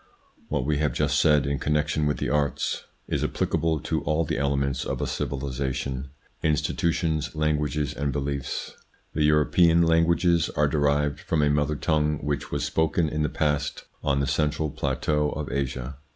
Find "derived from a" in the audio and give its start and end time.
10.67-11.51